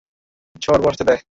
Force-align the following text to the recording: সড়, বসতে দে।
সড়, 0.61 0.81
বসতে 0.81 1.03
দে। 1.03 1.15